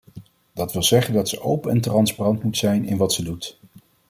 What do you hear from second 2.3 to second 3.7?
moet zijn in wat ze doet.